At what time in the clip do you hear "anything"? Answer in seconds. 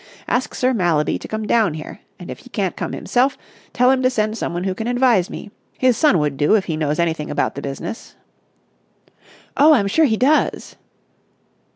6.97-7.29